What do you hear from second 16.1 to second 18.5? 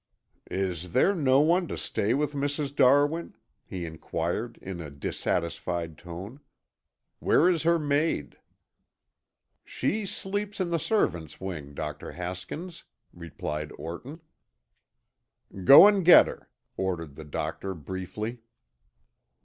her," ordered the doctor briefly.